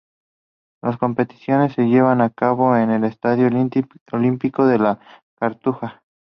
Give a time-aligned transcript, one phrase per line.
[0.81, 3.47] Las competiciones se llevaron a cabo en el Estadio
[4.13, 4.99] Olímpico de La
[5.37, 6.01] Cartuja.